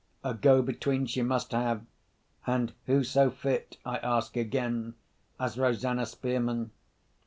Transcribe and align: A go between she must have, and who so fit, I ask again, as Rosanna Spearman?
A 0.23 0.33
go 0.33 0.63
between 0.63 1.05
she 1.05 1.21
must 1.21 1.51
have, 1.51 1.85
and 2.47 2.73
who 2.87 3.03
so 3.03 3.29
fit, 3.29 3.77
I 3.85 3.97
ask 3.97 4.35
again, 4.35 4.95
as 5.39 5.59
Rosanna 5.59 6.07
Spearman? 6.07 6.71